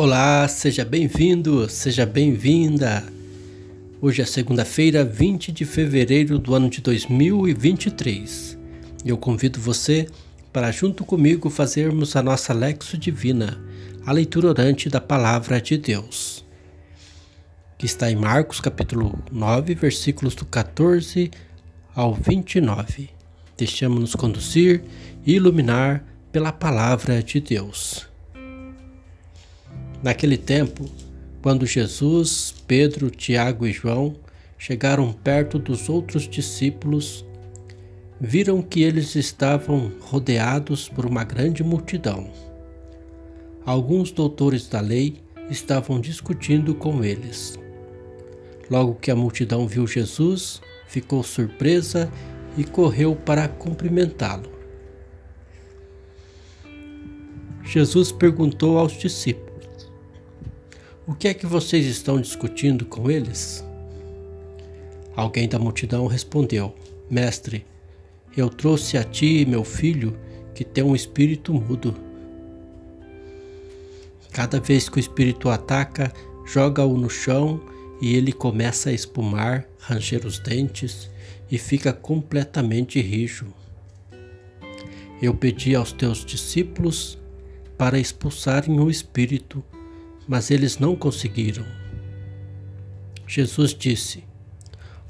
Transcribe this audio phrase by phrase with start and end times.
[0.00, 3.02] Olá, seja bem-vindo, seja bem-vinda.
[4.00, 8.56] Hoje é segunda-feira, 20 de fevereiro do ano de 2023.
[9.04, 10.06] Eu convido você
[10.52, 13.60] para, junto comigo, fazermos a nossa Lexo Divina,
[14.06, 16.44] a leitura orante da Palavra de Deus,
[17.76, 21.28] que está em Marcos, capítulo 9, versículos do 14
[21.92, 23.10] ao 29.
[23.56, 24.80] Deixamos-nos conduzir
[25.26, 28.07] e iluminar pela Palavra de Deus.
[30.02, 30.84] Naquele tempo,
[31.42, 34.14] quando Jesus, Pedro, Tiago e João
[34.56, 37.24] chegaram perto dos outros discípulos,
[38.20, 42.30] viram que eles estavam rodeados por uma grande multidão.
[43.64, 47.58] Alguns doutores da lei estavam discutindo com eles.
[48.70, 52.10] Logo que a multidão viu Jesus, ficou surpresa
[52.56, 54.50] e correu para cumprimentá-lo.
[57.62, 59.47] Jesus perguntou aos discípulos:
[61.08, 63.64] o que é que vocês estão discutindo com eles?
[65.16, 66.74] Alguém da multidão respondeu:
[67.10, 67.64] Mestre,
[68.36, 70.18] eu trouxe a ti meu filho
[70.54, 71.96] que tem um espírito mudo.
[74.30, 76.12] Cada vez que o espírito ataca,
[76.44, 77.58] joga-o no chão
[78.02, 81.10] e ele começa a espumar, ranger os dentes
[81.50, 83.46] e fica completamente rijo.
[85.22, 87.18] Eu pedi aos teus discípulos
[87.78, 89.64] para expulsarem o espírito
[90.28, 91.64] mas eles não conseguiram.
[93.26, 94.22] Jesus disse: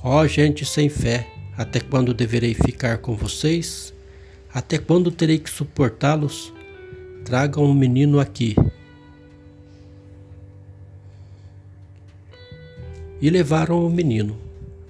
[0.02, 3.92] Ó oh, gente sem fé, até quando deverei ficar com vocês?
[4.54, 6.52] Até quando terei que suportá-los?
[7.24, 8.54] Tragam um menino aqui.
[13.20, 14.38] E levaram o menino.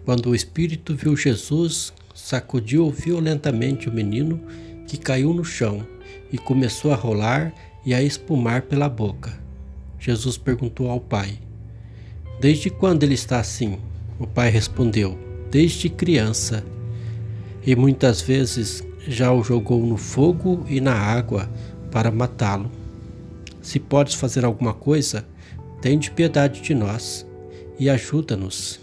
[0.04, 4.40] Quando o espírito viu Jesus, sacudiu violentamente o menino,
[4.86, 5.86] que caiu no chão
[6.30, 7.52] e começou a rolar
[7.84, 9.48] e a espumar pela boca.
[9.98, 11.39] Jesus perguntou ao pai:
[12.41, 13.79] Desde quando ele está assim?
[14.19, 15.19] O pai respondeu:
[15.51, 16.64] Desde criança.
[17.67, 21.51] E muitas vezes já o jogou no fogo e na água
[21.91, 22.70] para matá-lo.
[23.61, 25.27] Se podes fazer alguma coisa,
[25.81, 27.27] tende piedade de nós
[27.79, 28.80] e ajuda-nos.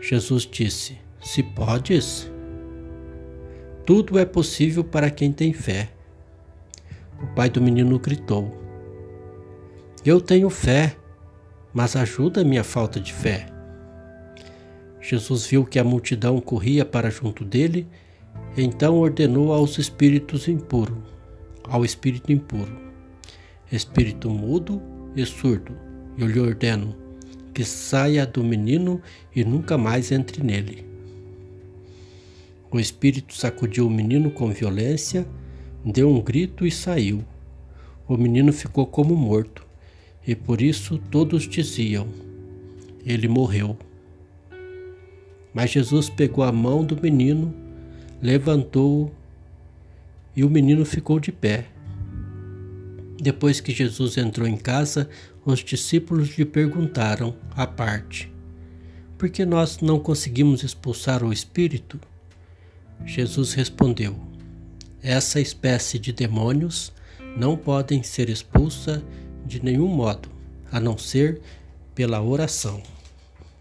[0.00, 2.30] Jesus disse: Se podes,
[3.84, 5.90] tudo é possível para quem tem fé.
[7.22, 8.61] O pai do menino gritou:
[10.04, 10.96] eu tenho fé,
[11.72, 13.46] mas ajuda a minha falta de fé.
[15.00, 17.86] Jesus viu que a multidão corria para junto dele,
[18.56, 20.98] então ordenou aos espíritos impuros,
[21.62, 22.76] ao espírito impuro,
[23.70, 24.82] espírito mudo
[25.14, 25.72] e surdo,
[26.18, 26.96] eu lhe ordeno
[27.54, 29.00] que saia do menino
[29.34, 30.86] e nunca mais entre nele.
[32.70, 35.28] O espírito sacudiu o menino com violência,
[35.84, 37.22] deu um grito e saiu.
[38.08, 39.66] O menino ficou como morto
[40.26, 42.08] e por isso todos diziam:
[43.04, 43.76] Ele morreu.
[45.54, 47.54] Mas Jesus pegou a mão do menino,
[48.20, 49.12] levantou-o
[50.34, 51.66] e o menino ficou de pé.
[53.20, 55.08] Depois que Jesus entrou em casa,
[55.44, 58.32] os discípulos lhe perguntaram à parte:
[59.18, 62.00] Por que nós não conseguimos expulsar o espírito?
[63.04, 64.16] Jesus respondeu:
[65.02, 66.92] Essa espécie de demônios
[67.36, 69.02] não podem ser expulsa
[69.44, 70.28] de nenhum modo,
[70.70, 71.40] a não ser
[71.94, 72.82] pela oração.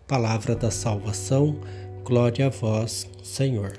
[0.08, 1.60] Palavra da salvação,
[2.04, 3.74] glória a vós, Senhor.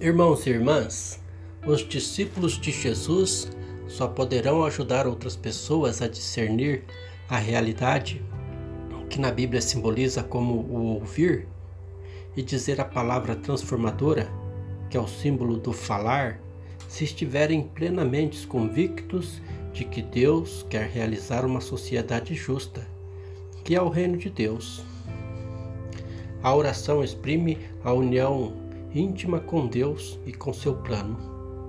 [0.00, 1.20] Irmãos e irmãs,
[1.66, 3.50] os discípulos de Jesus
[3.88, 6.84] só poderão ajudar outras pessoas a discernir
[7.28, 8.22] a realidade
[9.14, 11.46] que na Bíblia simboliza como o ouvir
[12.36, 14.28] e dizer a palavra transformadora,
[14.90, 16.40] que é o símbolo do falar,
[16.88, 19.40] se estiverem plenamente convictos
[19.72, 22.86] de que Deus quer realizar uma sociedade justa,
[23.64, 24.84] que é o reino de Deus.
[26.42, 28.52] A oração exprime a união
[28.94, 31.18] íntima com Deus e com seu plano,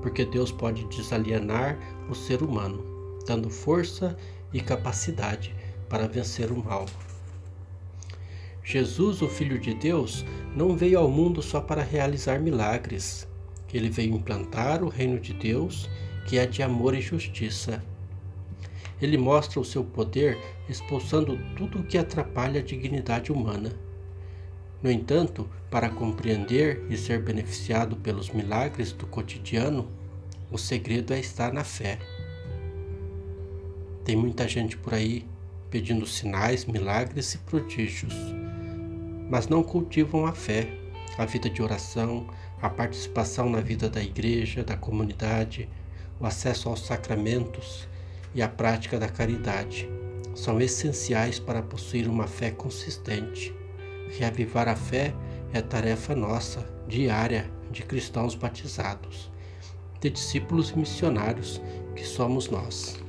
[0.02, 1.80] porque Deus pode desalienar
[2.10, 2.84] o ser humano,
[3.26, 4.16] dando força
[4.54, 5.56] e capacidade
[5.90, 6.86] para vencer o mal.
[8.64, 10.26] Jesus, o Filho de Deus,
[10.56, 13.28] não veio ao mundo só para realizar milagres,
[13.76, 15.90] ele veio implantar o reino de Deus,
[16.28, 17.84] que é de amor e justiça.
[19.02, 20.38] Ele mostra o seu poder
[20.70, 23.74] expulsando tudo o que atrapalha a dignidade humana.
[24.82, 29.90] No entanto, para compreender e ser beneficiado pelos milagres do cotidiano,
[30.52, 32.00] o segredo é estar na fé.
[34.06, 35.26] Tem muita gente por aí
[35.70, 38.14] pedindo sinais, milagres e prodígios,
[39.30, 40.70] mas não cultivam a fé,
[41.18, 42.28] a vida de oração,
[42.66, 45.70] a participação na vida da igreja, da comunidade,
[46.20, 47.88] o acesso aos sacramentos
[48.34, 49.88] e a prática da caridade
[50.34, 53.54] são essenciais para possuir uma fé consistente.
[54.18, 55.14] Reavivar a fé
[55.54, 59.32] é tarefa nossa, diária, de cristãos batizados,
[60.02, 61.62] de discípulos e missionários
[61.96, 63.00] que somos nós.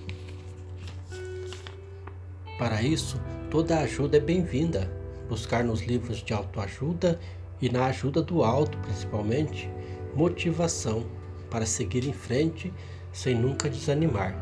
[2.58, 3.18] Para isso,
[3.50, 4.92] toda ajuda é bem-vinda.
[5.30, 7.18] Buscar nos livros de autoajuda
[7.60, 9.70] e na ajuda do alto, principalmente,
[10.14, 11.04] motivação
[11.50, 12.72] para seguir em frente
[13.12, 14.34] sem nunca desanimar.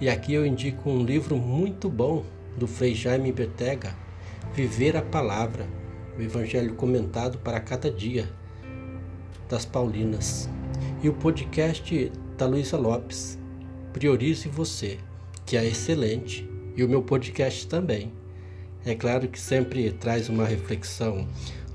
[0.00, 2.24] E aqui eu indico um livro muito bom
[2.56, 3.94] do Frei Jaime Betega,
[4.54, 5.66] Viver a Palavra,
[6.18, 8.28] o Evangelho comentado para cada dia,
[9.48, 10.48] das Paulinas.
[11.02, 13.38] E o podcast da Luísa Lopes,
[13.92, 14.98] Priorize Você,
[15.44, 18.12] que é excelente, e o meu podcast também.
[18.84, 21.28] É claro que sempre traz uma reflexão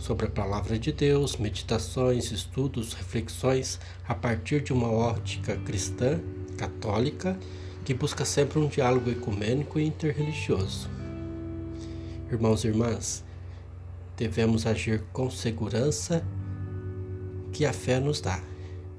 [0.05, 6.19] sobre a palavra de Deus, meditações, estudos, reflexões a partir de uma ótica cristã,
[6.55, 7.35] católica,
[7.83, 10.87] que busca sempre um diálogo ecumênico e interreligioso.
[12.31, 13.23] Irmãos e irmãs,
[14.15, 16.23] devemos agir com segurança
[17.51, 18.39] que a fé nos dá.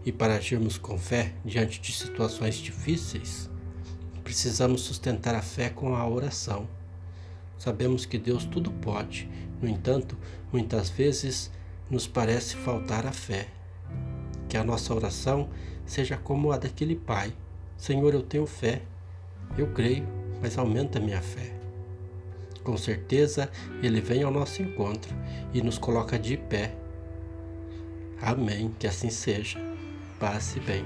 [0.04, 3.48] E para agirmos com fé diante de situações difíceis,
[4.24, 6.68] precisamos sustentar a fé com a oração.
[7.58, 9.28] Sabemos que Deus tudo pode
[9.60, 10.16] no entanto,
[10.52, 11.50] muitas vezes
[11.90, 13.48] nos parece faltar a fé.
[14.48, 15.48] Que a nossa oração
[15.84, 17.32] seja como a daquele pai:
[17.76, 18.82] Senhor, eu tenho fé,
[19.56, 20.06] eu creio,
[20.42, 21.52] mas aumenta minha fé.
[22.62, 23.50] Com certeza,
[23.82, 25.14] Ele vem ao nosso encontro
[25.54, 26.74] e nos coloca de pé.
[28.20, 29.58] Amém, que assim seja.
[30.18, 30.84] Passe bem.